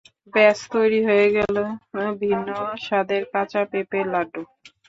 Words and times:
ব্যাস 0.33 0.59
তৈরি 0.73 0.99
হয়ে 1.07 1.27
গেল 1.37 1.55
ভিন্ন 2.21 2.47
স্বাদের 2.85 3.21
কাঁচা 3.33 3.61
পেঁপের 3.71 4.05
লাড্ডু। 4.13 4.41